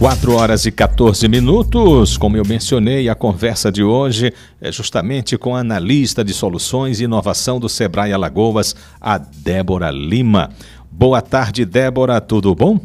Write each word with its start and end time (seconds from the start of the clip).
4 0.00 0.34
horas 0.34 0.64
e 0.64 0.72
14 0.72 1.28
minutos. 1.28 2.16
Como 2.16 2.34
eu 2.34 2.42
mencionei, 2.42 3.06
a 3.10 3.14
conversa 3.14 3.70
de 3.70 3.82
hoje 3.84 4.32
é 4.58 4.72
justamente 4.72 5.36
com 5.36 5.54
a 5.54 5.60
analista 5.60 6.24
de 6.24 6.32
soluções 6.32 7.00
e 7.00 7.04
inovação 7.04 7.60
do 7.60 7.68
Sebrae 7.68 8.10
Alagoas, 8.10 8.74
a 8.98 9.18
Débora 9.18 9.90
Lima. 9.90 10.48
Boa 10.90 11.20
tarde, 11.20 11.66
Débora, 11.66 12.18
tudo 12.18 12.54
bom? 12.54 12.80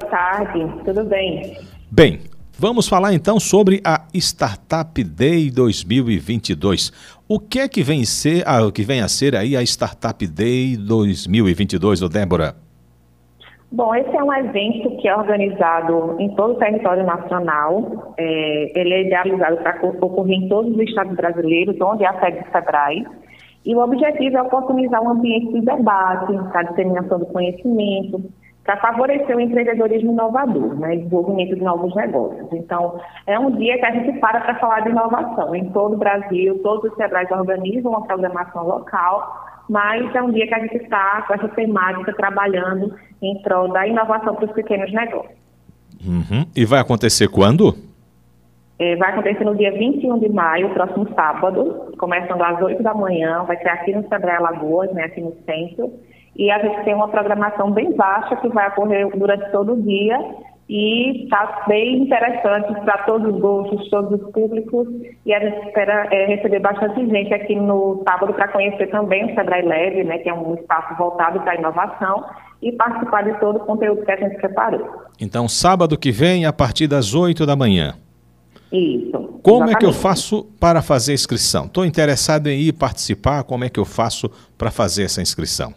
Boa 0.00 0.10
tarde, 0.10 0.66
tudo 0.84 1.04
bem. 1.04 1.56
Bem, 1.88 2.22
vamos 2.58 2.88
falar 2.88 3.14
então 3.14 3.38
sobre 3.38 3.80
a 3.84 4.02
Startup 4.14 5.04
Day 5.04 5.48
2022. 5.48 6.92
O 7.28 7.38
que 7.38 7.60
é 7.60 7.68
que 7.68 7.84
vem, 7.84 8.04
ser, 8.04 8.42
ah, 8.48 8.68
que 8.72 8.82
vem 8.82 9.00
a 9.00 9.06
ser 9.06 9.36
aí 9.36 9.56
a 9.56 9.62
Startup 9.62 10.26
Day 10.26 10.76
2022, 10.76 12.00
Débora? 12.08 12.67
Bom, 13.70 13.94
esse 13.94 14.16
é 14.16 14.24
um 14.24 14.32
evento 14.32 14.96
que 14.96 15.06
é 15.06 15.14
organizado 15.14 16.16
em 16.18 16.34
todo 16.34 16.54
o 16.54 16.58
território 16.58 17.04
nacional. 17.04 18.14
É, 18.16 18.72
ele 18.80 18.94
é 18.94 19.02
idealizado 19.02 19.58
para 19.58 19.78
ocorrer 20.00 20.38
em 20.38 20.48
todos 20.48 20.72
os 20.72 20.80
estados 20.80 21.14
brasileiros, 21.14 21.76
onde 21.80 22.04
há 22.04 22.18
sede 22.18 22.40
do 22.44 22.50
SEBRAE. 22.50 23.06
E 23.66 23.74
o 23.74 23.80
objetivo 23.80 24.38
é 24.38 24.42
oportunizar 24.42 25.02
um 25.02 25.10
ambiente 25.10 25.52
de 25.52 25.60
debate, 25.60 26.32
para 26.50 26.62
disseminação 26.62 27.18
do 27.18 27.26
conhecimento, 27.26 28.22
para 28.64 28.78
favorecer 28.78 29.36
o 29.36 29.40
empreendedorismo 29.40 30.12
inovador, 30.12 30.78
né, 30.80 30.96
desenvolvimento 30.96 31.54
de 31.54 31.62
novos 31.62 31.94
negócios. 31.94 32.50
Então, 32.52 32.98
é 33.26 33.38
um 33.38 33.50
dia 33.50 33.78
que 33.78 33.84
a 33.84 33.90
gente 33.90 34.18
para 34.18 34.40
para 34.40 34.54
falar 34.58 34.80
de 34.80 34.90
inovação. 34.90 35.54
Em 35.54 35.68
todo 35.70 35.94
o 35.94 35.98
Brasil, 35.98 36.58
todos 36.62 36.90
os 36.90 36.96
SEBRAES 36.96 37.30
organizam 37.30 37.90
uma 37.90 38.06
programação 38.06 38.66
local 38.66 39.47
mas 39.68 40.14
é 40.14 40.22
um 40.22 40.30
dia 40.30 40.46
que 40.46 40.54
a 40.54 40.60
gente 40.60 40.76
está 40.76 41.22
com 41.22 41.34
essa 41.34 41.48
temática 41.48 42.12
trabalhando 42.14 42.94
em 43.20 43.40
prol 43.42 43.72
da 43.72 43.86
inovação 43.86 44.34
para 44.34 44.46
os 44.46 44.52
pequenos 44.52 44.92
negócios. 44.92 45.36
Uhum. 46.04 46.46
E 46.54 46.64
vai 46.64 46.80
acontecer 46.80 47.28
quando? 47.28 47.74
É, 48.78 48.94
vai 48.96 49.10
acontecer 49.10 49.44
no 49.44 49.56
dia 49.56 49.72
21 49.72 50.20
de 50.20 50.28
maio, 50.28 50.72
próximo 50.72 51.08
sábado, 51.14 51.92
começando 51.98 52.40
às 52.42 52.62
8 52.62 52.80
da 52.82 52.94
manhã, 52.94 53.42
vai 53.42 53.56
ser 53.56 53.68
aqui 53.68 53.92
no 53.92 54.08
Sebrae 54.08 54.40
Lagoas, 54.40 54.92
né, 54.92 55.04
aqui 55.04 55.20
no 55.20 55.34
centro, 55.44 55.92
e 56.36 56.48
a 56.48 56.58
gente 56.60 56.84
tem 56.84 56.94
uma 56.94 57.08
programação 57.08 57.72
bem 57.72 57.92
baixa 57.96 58.36
que 58.36 58.48
vai 58.48 58.68
ocorrer 58.68 59.08
durante 59.18 59.50
todo 59.50 59.72
o 59.72 59.82
dia 59.82 60.16
e 60.68 61.24
está 61.24 61.64
bem 61.66 62.02
interessante 62.02 62.78
para 62.84 62.98
todos 63.04 63.34
os 63.34 63.40
gostos, 63.40 63.88
todos 63.88 64.20
os 64.20 64.30
públicos 64.32 64.86
e 65.24 65.32
a 65.32 65.40
gente 65.40 65.66
espera 65.66 66.06
é, 66.10 66.26
receber 66.26 66.58
bastante 66.58 67.06
gente 67.06 67.32
aqui 67.32 67.56
no 67.56 68.02
sábado 68.06 68.34
para 68.34 68.48
conhecer 68.48 68.88
também 68.88 69.32
o 69.32 69.34
Sebrae 69.34 69.62
Leve, 69.62 70.04
né, 70.04 70.18
que 70.18 70.28
é 70.28 70.34
um 70.34 70.54
espaço 70.54 70.94
voltado 70.98 71.40
para 71.40 71.52
a 71.52 71.56
inovação 71.56 72.22
e 72.60 72.70
participar 72.72 73.22
de 73.22 73.38
todo 73.40 73.56
o 73.56 73.60
conteúdo 73.60 74.04
que 74.04 74.12
a 74.12 74.16
gente 74.16 74.36
preparou. 74.36 75.04
Então, 75.20 75.48
sábado 75.48 75.96
que 75.96 76.10
vem, 76.10 76.44
a 76.44 76.52
partir 76.52 76.86
das 76.86 77.14
8 77.14 77.46
da 77.46 77.56
manhã. 77.56 77.94
Isso. 78.70 79.12
Como 79.42 79.64
exatamente. 79.64 79.76
é 79.76 79.78
que 79.78 79.86
eu 79.86 79.92
faço 79.92 80.44
para 80.60 80.82
fazer 80.82 81.12
a 81.12 81.14
inscrição? 81.14 81.64
Estou 81.64 81.86
interessado 81.86 82.48
em 82.48 82.60
ir 82.60 82.72
participar, 82.72 83.42
como 83.44 83.64
é 83.64 83.70
que 83.70 83.80
eu 83.80 83.86
faço 83.86 84.30
para 84.58 84.70
fazer 84.70 85.04
essa 85.04 85.22
inscrição? 85.22 85.72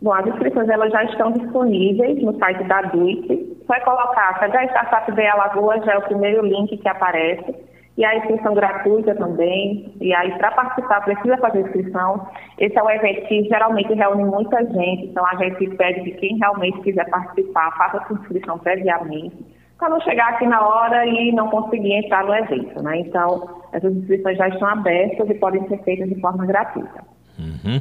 Bom, 0.00 0.12
as 0.12 0.26
inscrições 0.26 0.68
elas 0.68 0.90
já 0.90 1.04
estão 1.04 1.32
disponíveis 1.32 2.22
no 2.22 2.38
site 2.38 2.64
da 2.64 2.82
DUIC. 2.82 3.55
Vai 3.66 3.80
colocar 3.82 4.38
Sebrae 4.38 4.68
Startup 4.68 5.10
de 5.12 5.26
Alagoas, 5.26 5.84
já 5.84 5.94
é 5.94 5.98
o 5.98 6.02
primeiro 6.02 6.44
link 6.44 6.76
que 6.76 6.88
aparece. 6.88 7.54
E 7.96 8.04
a 8.04 8.14
inscrição 8.14 8.54
gratuita 8.54 9.14
também. 9.14 9.94
E 10.00 10.14
aí, 10.14 10.36
para 10.36 10.50
participar, 10.50 11.00
precisa 11.00 11.38
fazer 11.38 11.60
inscrição. 11.60 12.28
Esse 12.58 12.78
é 12.78 12.82
um 12.82 12.90
evento 12.90 13.26
que 13.26 13.44
geralmente 13.44 13.92
reúne 13.94 14.24
muita 14.24 14.64
gente, 14.66 15.06
então 15.06 15.24
a 15.26 15.34
gente 15.36 15.66
pede 15.76 16.02
que 16.02 16.12
quem 16.12 16.36
realmente 16.36 16.80
quiser 16.82 17.08
participar, 17.08 17.74
faça 17.76 18.06
sua 18.06 18.18
inscrição 18.18 18.58
previamente, 18.58 19.36
para 19.78 19.88
não 19.88 20.00
chegar 20.00 20.28
aqui 20.28 20.46
na 20.46 20.66
hora 20.66 21.06
e 21.06 21.32
não 21.32 21.48
conseguir 21.48 21.94
entrar 21.94 22.24
no 22.24 22.34
evento. 22.34 22.82
Né? 22.82 22.98
Então, 23.00 23.62
essas 23.72 23.94
inscrições 23.94 24.36
já 24.36 24.48
estão 24.48 24.68
abertas 24.68 25.28
e 25.30 25.34
podem 25.34 25.66
ser 25.68 25.82
feitas 25.82 26.08
de 26.08 26.20
forma 26.20 26.44
gratuita. 26.44 27.02
Uhum. 27.38 27.80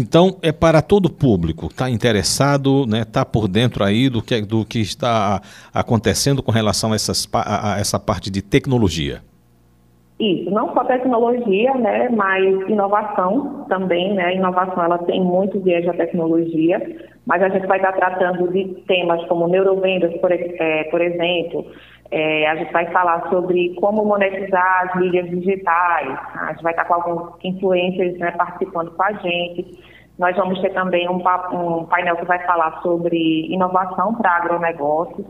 Então, 0.00 0.38
é 0.42 0.52
para 0.52 0.80
todo 0.80 1.10
público, 1.10 1.66
está 1.66 1.90
interessado, 1.90 2.84
está 2.84 2.96
né, 2.96 3.04
tá 3.04 3.24
por 3.24 3.48
dentro 3.48 3.82
aí 3.82 4.08
do 4.08 4.22
que, 4.22 4.40
do 4.42 4.64
que 4.64 4.78
está 4.78 5.42
acontecendo 5.74 6.40
com 6.40 6.52
relação 6.52 6.92
a, 6.92 6.94
essas, 6.94 7.28
a 7.34 7.80
essa 7.80 7.98
parte 7.98 8.30
de 8.30 8.40
tecnologia. 8.40 9.20
Isso, 10.20 10.50
não 10.50 10.72
só 10.72 10.84
tecnologia, 10.84 11.74
né, 11.74 12.08
mas 12.10 12.44
inovação 12.68 13.66
também, 13.68 14.14
né, 14.14 14.26
a 14.26 14.34
inovação 14.34 14.84
ela 14.84 14.98
tem 14.98 15.20
muito 15.20 15.58
viés 15.60 15.84
da 15.84 15.92
tecnologia, 15.92 16.80
mas 17.26 17.42
a 17.42 17.48
gente 17.48 17.66
vai 17.66 17.78
estar 17.78 17.92
tratando 17.92 18.52
de 18.52 18.64
temas 18.86 19.24
como 19.26 19.48
neurovendas, 19.48 20.16
por, 20.20 20.30
é, 20.30 20.84
por 20.90 21.00
exemplo, 21.00 21.66
é, 22.10 22.48
a 22.48 22.56
gente 22.56 22.72
vai 22.72 22.86
falar 22.90 23.28
sobre 23.28 23.74
como 23.74 24.04
monetizar 24.04 24.88
as 24.88 25.00
mídias 25.00 25.28
digitais, 25.28 26.18
a 26.34 26.52
gente 26.52 26.62
vai 26.62 26.72
estar 26.72 26.86
com 26.86 26.94
alguns 26.94 27.32
influencers 27.44 28.18
né, 28.18 28.30
participando 28.32 28.90
com 28.92 29.02
a 29.02 29.12
gente, 29.12 29.78
nós 30.18 30.36
vamos 30.36 30.60
ter 30.60 30.70
também 30.70 31.08
um, 31.08 31.22
um 31.52 31.84
painel 31.86 32.16
que 32.16 32.24
vai 32.24 32.38
falar 32.44 32.80
sobre 32.82 33.46
inovação 33.52 34.14
para 34.14 34.36
agronegócios, 34.36 35.26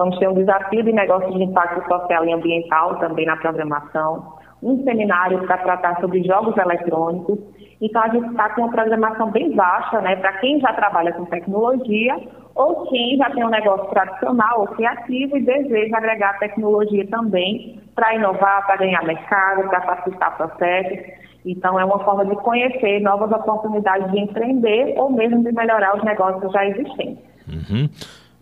Vamos 0.00 0.18
ter 0.18 0.30
um 0.30 0.34
desafio 0.34 0.82
de 0.82 0.92
negócios 0.92 1.34
de 1.34 1.42
impacto 1.42 1.86
social 1.86 2.24
e 2.24 2.32
ambiental 2.32 2.96
também 3.00 3.26
na 3.26 3.36
programação, 3.36 4.32
um 4.62 4.82
seminário 4.82 5.46
para 5.46 5.58
tratar 5.58 6.00
sobre 6.00 6.22
jogos 6.22 6.56
eletrônicos. 6.56 7.38
Então, 7.82 8.02
a 8.02 8.08
gente 8.08 8.30
está 8.30 8.48
com 8.48 8.62
uma 8.62 8.70
programação 8.70 9.30
bem 9.30 9.54
baixa, 9.54 10.00
né, 10.00 10.16
para 10.16 10.32
quem 10.38 10.58
já 10.58 10.72
trabalha 10.72 11.12
com 11.12 11.26
tecnologia 11.26 12.16
ou 12.54 12.86
quem 12.88 13.18
já 13.18 13.28
tem 13.28 13.44
um 13.44 13.50
negócio 13.50 13.90
tradicional 13.90 14.60
ou 14.60 14.68
criativo 14.68 15.36
e 15.36 15.42
deseja 15.42 15.98
agregar 15.98 16.38
tecnologia 16.38 17.06
também 17.08 17.78
para 17.94 18.14
inovar, 18.14 18.64
para 18.66 18.76
ganhar 18.76 19.04
mercado, 19.04 19.68
para 19.68 19.82
facilitar 19.82 20.34
processos. 20.38 20.98
Então, 21.44 21.78
é 21.78 21.84
uma 21.84 21.98
forma 22.04 22.24
de 22.26 22.36
conhecer 22.36 23.00
novas 23.00 23.30
oportunidades 23.32 24.10
de 24.12 24.20
empreender 24.20 24.94
ou 24.96 25.10
mesmo 25.10 25.42
de 25.42 25.52
melhorar 25.52 25.96
os 25.96 26.04
negócios 26.04 26.52
já 26.52 26.66
existentes. 26.66 27.18
Uhum. 27.48 27.88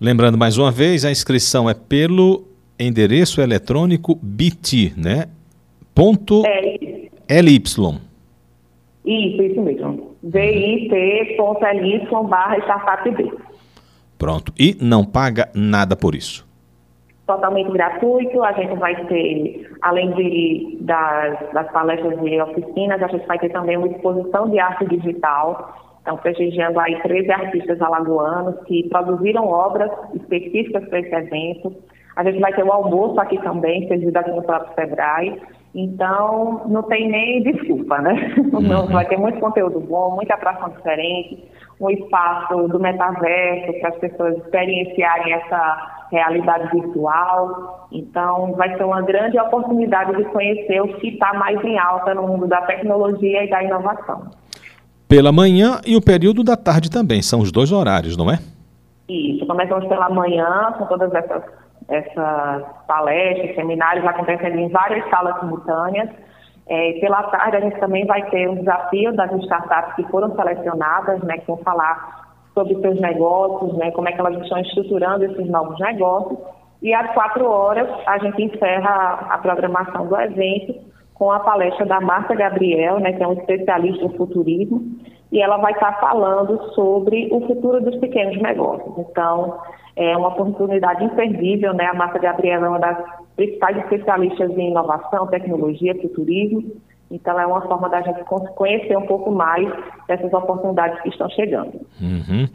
Lembrando 0.01 0.39
mais 0.39 0.59
uma 0.59 0.71
vez, 0.71 1.05
a 1.05 1.11
inscrição 1.11 1.69
é 1.69 1.75
pelo 1.75 2.45
endereço 2.79 3.41
eletrônico 3.41 4.19
bit, 4.23 4.95
né? 4.97 5.27
Ponto 5.95 6.45
é. 6.47 7.41
LY. 7.41 7.63
Isso, 9.05 9.43
isso 9.43 9.61
mesmo. 9.63 10.17
bit.ly 10.23 12.09
barra 12.29 12.59
startup 12.59 13.11
B. 13.11 13.33
Pronto. 14.17 14.53
E 14.59 14.77
não 14.81 15.05
paga 15.05 15.49
nada 15.55 15.97
por 15.97 16.15
isso. 16.15 16.48
Totalmente 17.28 17.71
gratuito. 17.71 18.43
A 18.43 18.53
gente 18.53 18.75
vai 18.77 18.97
ter, 19.06 19.71
além 19.83 20.11
de, 20.12 20.78
das, 20.81 21.39
das 21.53 21.71
palestras 21.71 22.19
e 22.22 22.41
oficinas, 22.41 23.00
a 23.00 23.06
gente 23.06 23.27
vai 23.27 23.39
ter 23.39 23.50
também 23.50 23.77
uma 23.77 23.87
exposição 23.87 24.49
de 24.49 24.59
arte 24.59 24.87
digital 24.87 25.75
então, 26.09 26.17
prestigiando 26.17 26.81
aí 26.81 26.99
13 27.03 27.31
artistas 27.31 27.83
alagoanos 27.83 28.59
que 28.65 28.88
produziram 28.88 29.47
obras 29.47 29.91
específicas 30.15 30.88
para 30.88 31.00
esse 31.00 31.15
evento. 31.15 31.75
A 32.17 32.25
gente 32.25 32.41
vai 32.41 32.50
ter 32.55 32.65
o 32.65 32.72
almoço 32.72 33.21
aqui 33.21 33.37
também, 33.43 33.87
servido 33.88 34.19
aqui 34.19 34.31
no 34.31 34.43
próprio 34.43 34.75
Sebrae. 34.75 35.38
Então, 35.75 36.62
não 36.67 36.83
tem 36.84 37.11
nem 37.11 37.43
desculpa, 37.43 37.99
né? 37.99 38.34
Uhum. 38.55 38.87
Vai 38.87 39.05
ter 39.05 39.19
muito 39.19 39.38
conteúdo 39.38 39.81
bom, 39.81 40.17
muita 40.17 40.33
atração 40.33 40.71
diferente, 40.71 41.47
um 41.78 41.91
espaço 41.91 42.67
do 42.69 42.81
metaverso 42.81 43.78
para 43.78 43.91
as 43.91 43.99
pessoas 43.99 44.38
experienciarem 44.38 45.34
essa 45.34 45.98
realidade 46.11 46.71
virtual. 46.71 47.89
Então, 47.93 48.53
vai 48.53 48.77
ser 48.77 48.85
uma 48.85 49.03
grande 49.03 49.39
oportunidade 49.39 50.17
de 50.17 50.25
conhecer 50.27 50.81
o 50.81 50.89
que 50.99 51.09
está 51.09 51.35
mais 51.35 51.63
em 51.65 51.79
alta 51.79 52.15
no 52.15 52.27
mundo 52.27 52.47
da 52.47 52.63
tecnologia 52.63 53.45
e 53.45 53.51
da 53.51 53.63
inovação 53.63 54.31
pela 55.09 55.33
manhã 55.33 55.81
e 55.87 55.97
o 55.97 56.03
período 56.03 56.45
da 56.45 56.57
tarde 56.57 56.91
também. 56.91 57.23
São 57.23 57.41
os 57.41 57.51
dois 57.51 57.73
horários, 57.73 58.17
não 58.17 58.31
é? 58.31 58.39
Isso. 59.09 59.47
Começamos 59.47 59.89
pela 59.89 60.11
manhã, 60.11 60.75
com 60.77 60.85
todas 60.85 61.13
essas, 61.15 61.43
essas 61.89 62.62
palestras, 62.87 63.56
seminários 63.56 64.05
acontecendo 64.05 64.59
em 64.59 64.69
várias 64.69 65.09
salas 65.09 65.41
simultâneas. 65.41 66.11
É, 66.69 66.93
pela 67.00 67.23
tarde, 67.23 67.56
a 67.56 67.61
gente 67.61 67.81
também 67.81 68.05
vai 68.05 68.29
ter 68.29 68.47
um 68.47 68.56
desafio 68.56 69.17
das 69.17 69.32
startups 69.32 69.94
que 69.97 70.05
foram 70.11 70.37
selecionadas, 70.37 71.23
né, 71.23 71.38
que 71.38 71.47
vão 71.47 71.56
falar 71.59 72.28
sobre 72.58 72.75
seus 72.81 73.00
negócios, 73.00 73.72
né, 73.75 73.93
como 73.93 74.08
é 74.08 74.12
que 74.12 74.19
elas 74.19 74.43
estão 74.43 74.58
estruturando 74.58 75.25
esses 75.25 75.49
novos 75.49 75.78
negócios. 75.78 76.37
E 76.82 76.93
às 76.93 77.12
quatro 77.14 77.49
horas, 77.49 77.88
a 78.06 78.19
gente 78.19 78.43
encerra 78.43 79.26
a 79.31 79.38
programação 79.38 80.08
do 80.08 80.20
evento 80.20 80.75
com 81.14 81.31
a 81.31 81.38
palestra 81.38 81.87
da 81.87 82.00
Marta 82.00 82.34
Gabriel, 82.34 82.99
né, 82.99 83.12
que 83.12 83.22
é 83.22 83.28
um 83.28 83.34
especialista 83.34 84.05
em 84.05 84.16
futurismo, 84.16 84.82
e 85.31 85.40
ela 85.40 85.58
vai 85.58 85.72
estar 85.72 86.00
falando 86.00 86.60
sobre 86.75 87.28
o 87.31 87.40
futuro 87.46 87.81
dos 87.81 87.96
pequenos 87.96 88.40
negócios. 88.40 88.99
Então, 88.99 89.58
é 89.94 90.16
uma 90.16 90.28
oportunidade 90.28 91.05
imperdível, 91.05 91.75
né? 91.75 91.87
A 91.87 91.94
Marta 91.94 92.19
Gabriel 92.19 92.64
é 92.64 92.69
uma 92.69 92.78
das 92.78 92.99
principais 93.37 93.76
especialistas 93.78 94.50
em 94.56 94.70
inovação, 94.70 95.26
tecnologia, 95.26 96.00
futurismo. 96.00 96.62
Então, 97.10 97.38
é 97.38 97.46
uma 97.46 97.62
forma 97.62 97.88
da 97.88 98.02
gente 98.02 98.22
conhecer 98.25 98.96
um 98.96 99.06
pouco 99.06 99.31
mais 99.31 99.66
dessas 100.06 100.32
oportunidades 100.32 101.00
que 101.02 101.08
estão 101.08 101.28
chegando. 101.31 101.81
Uhum. 102.00 102.49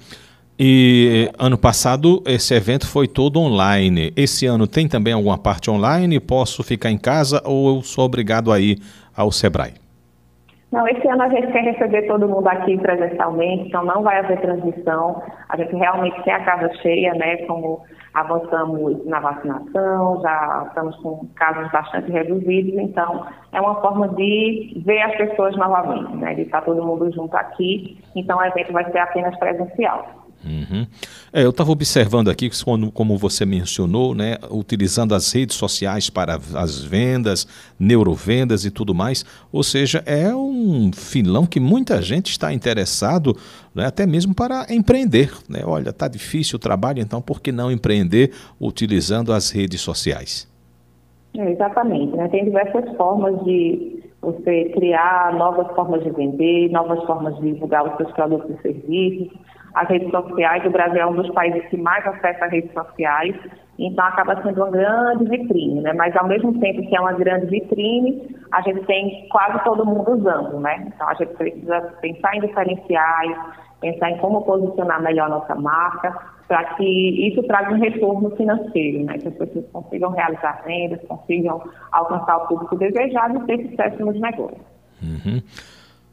E 0.58 1.32
ano 1.40 1.58
passado 1.58 2.22
esse 2.26 2.54
evento 2.54 2.88
foi 2.88 3.08
todo 3.08 3.40
online. 3.40 4.14
Esse 4.16 4.46
ano 4.46 4.68
tem 4.68 4.88
também 4.88 5.14
alguma 5.14 5.38
parte 5.38 5.72
online? 5.72 6.20
Posso 6.20 6.64
ficar 6.64 6.92
em 6.92 6.98
casa 6.98 7.42
ou 7.44 7.78
eu 7.78 7.82
sou 7.82 8.06
obrigado 8.06 8.52
a 8.52 8.60
ir 8.60 8.80
ao 9.16 9.32
Sebrae? 9.32 9.83
Não, 10.74 10.88
esse 10.88 11.08
ano 11.08 11.22
a 11.22 11.30
gente 11.30 11.52
quer 11.52 11.66
receber 11.66 12.08
todo 12.08 12.28
mundo 12.28 12.48
aqui 12.48 12.76
presencialmente, 12.80 13.68
então 13.68 13.86
não 13.86 14.02
vai 14.02 14.18
haver 14.18 14.42
transmissão. 14.42 15.22
A 15.50 15.56
gente 15.56 15.76
realmente 15.76 16.20
tem 16.24 16.34
a 16.34 16.44
casa 16.44 16.68
cheia, 16.82 17.14
né? 17.14 17.38
Como 17.46 17.84
avançamos 18.16 19.06
na 19.06 19.20
vacinação, 19.20 20.20
já 20.24 20.66
estamos 20.70 20.96
com 20.96 21.28
casos 21.36 21.72
bastante 21.72 22.12
reduzidos, 22.12 22.74
então 22.74 23.24
é 23.52 23.62
uma 23.62 23.80
forma 23.82 24.08
de 24.16 24.82
ver 24.84 25.04
as 25.04 25.16
pessoas 25.16 25.56
novamente, 25.58 26.16
né? 26.16 26.34
De 26.34 26.42
estar 26.42 26.62
todo 26.62 26.84
mundo 26.84 27.12
junto 27.14 27.38
aqui. 27.38 27.96
Então 28.16 28.40
o 28.40 28.44
evento 28.44 28.74
vai 28.74 28.92
ser 28.92 28.98
apenas 28.98 29.38
presencial. 29.38 30.23
Uhum. 30.46 30.86
É, 31.32 31.44
eu 31.44 31.52
estava 31.52 31.72
observando 31.72 32.30
aqui, 32.30 32.50
como, 32.64 32.92
como 32.92 33.18
você 33.18 33.46
mencionou, 33.46 34.14
né, 34.14 34.38
utilizando 34.52 35.16
as 35.16 35.32
redes 35.32 35.56
sociais 35.56 36.10
para 36.10 36.36
as 36.56 36.84
vendas, 36.84 37.48
neurovendas 37.80 38.66
e 38.66 38.72
tudo 38.72 38.94
mais. 38.94 39.26
Ou 39.52 39.64
seja, 39.64 40.04
é 40.06 40.36
um 40.36 40.92
filão 40.94 41.46
que 41.46 41.60
muita 41.60 42.02
gente 42.02 42.32
está 42.32 42.54
interessado, 42.54 43.36
né, 43.74 43.86
até 43.86 44.06
mesmo 44.06 44.36
para 44.36 44.68
empreender. 44.70 45.32
Né? 45.48 45.62
Olha, 45.66 45.90
está 45.90 46.08
difícil 46.08 46.58
o 46.58 46.60
trabalho, 46.60 47.02
então 47.02 47.22
por 47.22 47.42
que 47.42 47.52
não 47.52 47.72
empreender 47.72 48.32
utilizando 48.60 49.32
as 49.32 49.50
redes 49.50 49.82
sociais? 49.82 50.52
É, 51.38 51.52
exatamente. 51.52 52.16
Né? 52.16 52.28
Tem 52.28 52.44
diversas 52.44 52.96
formas 52.96 53.44
de 53.46 54.04
você 54.22 54.66
criar 54.74 55.36
novas 55.36 55.68
formas 55.76 56.04
de 56.04 56.10
vender, 56.12 56.70
novas 56.70 57.04
formas 57.06 57.36
de 57.38 57.54
divulgar 57.54 57.86
os 57.86 57.98
seus 57.98 58.12
produtos 58.12 58.56
e 58.58 58.62
serviços 58.62 59.53
as 59.74 59.88
redes 59.90 60.10
sociais. 60.12 60.66
O 60.66 60.70
Brasil 60.70 61.02
é 61.02 61.06
um 61.06 61.16
dos 61.16 61.30
países 61.32 61.66
que 61.70 61.78
mais 61.78 62.06
acessa 62.06 62.48
redes 62.48 62.72
sociais, 62.74 63.36
então 63.78 64.06
acaba 64.06 64.42
sendo 64.42 64.62
uma 64.62 64.72
grande 64.72 65.26
vitrine, 65.26 65.82
né? 65.82 65.94
Mas 65.94 66.16
ao 66.16 66.28
mesmo 66.28 66.60
tempo 66.60 66.88
que 66.88 66.96
é 66.96 67.00
uma 67.00 67.14
grande 67.14 67.48
vitrine, 67.48 68.36
a 68.52 68.62
gente 68.62 68.86
tem 68.86 69.28
quase 69.32 69.64
todo 69.64 69.86
mundo 69.86 70.12
usando, 70.12 70.60
né? 70.60 70.84
Então 70.88 71.08
a 71.08 71.14
gente 71.16 71.34
precisa 71.34 71.82
pensar 72.02 72.36
em 72.36 72.42
diferenciais, 72.42 73.38
pensar 73.82 74.12
em 74.12 74.18
como 74.18 74.44
posicionar 74.44 75.02
melhor 75.02 75.30
nossa 75.30 75.56
marca, 75.56 76.16
para 76.48 76.64
que 76.76 77.28
isso 77.28 77.42
traga 77.44 77.74
um 77.74 77.80
retorno 77.80 78.30
financeiro, 78.36 79.06
né? 79.06 79.18
Que 79.18 79.28
as 79.30 79.34
pessoas 79.34 79.66
consigam 79.72 80.12
realizar 80.12 80.62
vendas, 80.66 81.00
consigam 81.08 81.64
alcançar 81.92 82.38
o 82.38 82.48
público 82.48 82.78
desejado 82.78 83.40
e 83.40 83.46
ter 83.46 83.70
sucesso 83.70 84.06
nos 84.06 84.20
negócios. 84.20 84.62
Uhum. 85.02 85.42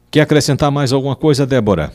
Quer 0.09 0.21
acrescentar 0.21 0.71
mais 0.71 0.91
alguma 0.91 1.15
coisa, 1.15 1.45
Débora? 1.45 1.91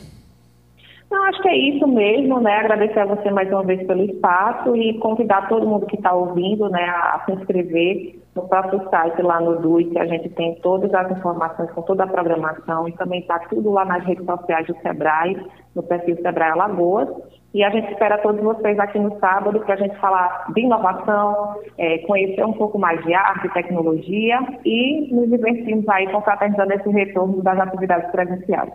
Não, 1.11 1.23
acho 1.25 1.41
que 1.41 1.46
é 1.46 1.46
isso 1.57 1.87
mesmo, 1.87 2.39
né? 2.39 2.57
Agradecer 2.57 2.99
a 2.99 3.05
você 3.05 3.29
mais 3.31 3.49
uma 3.49 3.63
vez 3.63 3.85
pelo 3.85 4.03
espaço 4.03 4.75
e 4.75 4.97
convidar 4.99 5.47
todo 5.47 5.67
mundo 5.67 5.85
que 5.85 5.95
está 5.95 6.13
ouvindo, 6.13 6.69
né, 6.69 6.83
a 6.83 7.23
se 7.25 7.31
inscrever 7.33 8.19
no 8.35 8.47
próprio 8.47 8.87
site 8.89 9.21
lá 9.21 9.39
no 9.41 9.59
DUI, 9.59 9.85
que 9.85 9.97
a 9.97 10.05
gente 10.05 10.29
tem 10.29 10.55
todas 10.61 10.93
as 10.93 11.11
informações 11.11 11.71
com 11.71 11.81
toda 11.81 12.03
a 12.03 12.07
programação 12.07 12.87
e 12.87 12.91
também 12.93 13.21
está 13.21 13.39
tudo 13.49 13.71
lá 13.71 13.83
nas 13.83 14.03
redes 14.05 14.25
sociais 14.25 14.67
do 14.67 14.75
Sebrae, 14.81 15.37
no 15.75 15.81
perfil 15.81 16.15
Sebrae 16.21 16.51
Alagoas. 16.51 17.09
E 17.53 17.63
a 17.63 17.69
gente 17.71 17.91
espera 17.91 18.19
todos 18.19 18.41
vocês 18.41 18.77
aqui 18.77 18.99
no 18.99 19.17
sábado 19.19 19.59
para 19.61 19.73
a 19.73 19.77
gente 19.77 19.95
falar 19.97 20.45
de 20.53 20.61
inovação, 20.61 21.55
é, 21.77 21.97
conhecer 21.99 22.45
um 22.45 22.53
pouco 22.53 22.77
mais 22.77 23.03
de 23.03 23.13
arte, 23.13 23.49
tecnologia 23.53 24.39
e 24.63 25.07
nos 25.11 25.29
divertirmos 25.29 25.87
aí 25.89 26.07
confraternizando 26.11 26.73
esse 26.73 26.89
retorno 26.89 27.41
das 27.41 27.59
atividades 27.59 28.11
presenciais. 28.11 28.71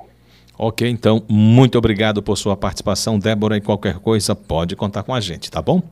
Ok, 0.58 0.88
então, 0.88 1.22
muito 1.28 1.78
obrigado 1.78 2.22
por 2.22 2.37
sua 2.37 2.56
participação, 2.56 3.19
Débora, 3.19 3.56
e 3.56 3.60
qualquer 3.60 3.99
coisa 3.99 4.34
pode 4.34 4.76
contar 4.76 5.02
com 5.02 5.14
a 5.14 5.20
gente, 5.20 5.50
tá 5.50 5.60
bom? 5.60 5.82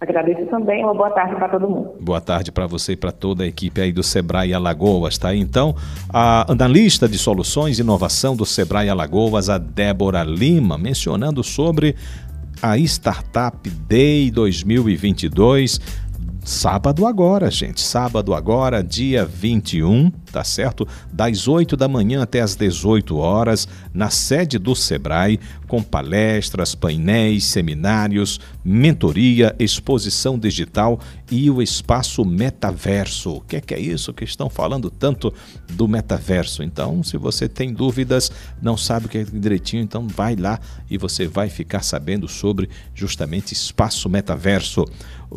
Agradeço 0.00 0.44
também, 0.46 0.84
uma 0.84 0.92
boa 0.92 1.10
tarde 1.10 1.34
para 1.34 1.48
todo 1.48 1.68
mundo. 1.68 1.94
Boa 1.98 2.20
tarde 2.20 2.52
para 2.52 2.66
você 2.66 2.92
e 2.92 2.96
para 2.96 3.10
toda 3.10 3.44
a 3.44 3.46
equipe 3.46 3.80
aí 3.80 3.90
do 3.90 4.02
Sebrae 4.02 4.52
Alagoas, 4.52 5.16
tá 5.16 5.34
então 5.34 5.74
a 6.12 6.50
analista 6.52 7.08
de 7.08 7.16
soluções 7.16 7.78
e 7.78 7.82
inovação 7.82 8.36
do 8.36 8.44
Sebrae 8.44 8.90
Alagoas, 8.90 9.48
a 9.48 9.56
Débora 9.56 10.22
Lima, 10.22 10.76
mencionando 10.76 11.42
sobre 11.42 11.96
a 12.60 12.76
Startup 12.78 13.70
Day 13.88 14.30
2022, 14.30 15.80
sábado 16.44 17.06
agora, 17.06 17.50
gente, 17.50 17.80
sábado 17.80 18.34
agora, 18.34 18.84
dia 18.84 19.24
21, 19.24 20.10
tá 20.30 20.44
certo? 20.44 20.86
Das 21.10 21.48
8 21.48 21.76
da 21.76 21.88
manhã 21.88 22.22
até 22.22 22.40
as 22.40 22.54
18 22.54 23.16
horas, 23.16 23.66
na 23.92 24.10
sede 24.10 24.58
do 24.58 24.74
Sebrae, 24.74 25.40
com 25.66 25.82
palestras, 25.82 26.74
painéis, 26.74 27.44
seminários, 27.44 28.38
mentoria, 28.64 29.56
exposição 29.58 30.38
digital 30.38 31.00
e 31.30 31.50
o 31.50 31.62
espaço 31.62 32.24
metaverso. 32.24 33.36
O 33.36 33.40
que 33.40 33.56
é, 33.56 33.60
que 33.60 33.74
é 33.74 33.80
isso 33.80 34.12
que 34.12 34.24
estão 34.24 34.50
falando 34.50 34.90
tanto 34.90 35.32
do 35.72 35.88
metaverso? 35.88 36.62
Então, 36.62 37.02
se 37.02 37.16
você 37.16 37.48
tem 37.48 37.72
dúvidas, 37.72 38.30
não 38.60 38.76
sabe 38.76 39.06
o 39.06 39.08
que 39.08 39.18
é 39.18 39.24
direitinho, 39.24 39.82
então 39.82 40.06
vai 40.06 40.36
lá 40.36 40.60
e 40.90 40.98
você 40.98 41.26
vai 41.26 41.48
ficar 41.48 41.82
sabendo 41.82 42.28
sobre 42.28 42.68
justamente 42.94 43.52
espaço 43.52 44.08
metaverso. 44.08 44.84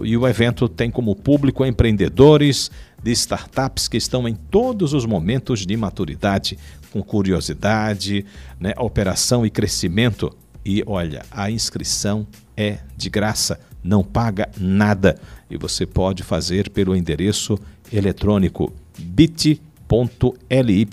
E 0.06 0.16
o 0.18 0.28
evento 0.28 0.68
tem 0.68 0.90
como 0.90 1.16
público 1.16 1.66
empreendedores, 1.66 2.72
de 3.02 3.12
startups 3.12 3.88
que 3.88 3.98
estão 3.98 4.28
em 4.28 4.36
todos 4.36 4.94
os 4.94 5.06
momentos 5.06 5.66
de 5.66 5.78
maturidade, 5.78 6.58
com 6.92 7.02
curiosidade, 7.04 8.26
né, 8.60 8.74
operação 8.78 9.46
e 9.46 9.50
crescimento. 9.50 10.36
E 10.66 10.84
olha, 10.86 11.26
a 11.32 11.50
inscrição 11.50 12.28
é 12.56 12.80
de 12.96 13.10
graça, 13.10 13.60
não 13.84 14.04
paga 14.04 14.50
nada. 14.58 15.20
E 15.50 15.58
você 15.58 15.86
pode 15.86 16.24
fazer 16.24 16.70
pelo 16.70 16.96
endereço 16.96 17.58
eletrônico 17.92 18.74
bit.ly 18.98 20.88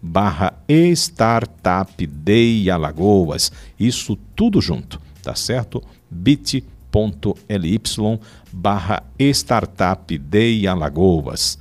barra 0.00 0.54
Startup 0.68 2.06
Day 2.06 2.70
Alagoas. 2.70 3.50
Isso 3.78 4.16
tudo 4.36 4.60
junto, 4.60 5.00
tá 5.22 5.34
certo? 5.34 5.82
bit.ly 6.92 7.80
barra 8.52 9.02
Startup 9.32 10.06
Day 10.08 10.66
Alagoas. 10.66 11.58